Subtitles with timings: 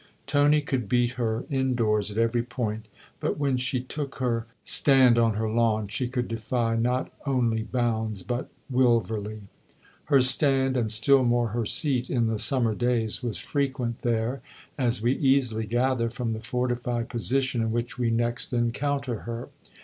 [0.25, 2.87] Tony could beat her indoors at every point,
[3.19, 8.23] but when she took her stand on her lawn she could defy not only Bounds
[8.23, 9.41] but Wilverley.
[10.05, 14.41] Her stand, and still more her seat, in the summer days, was frequent there,
[14.75, 19.49] as we easily gather from the fortified position in which we next encounter her.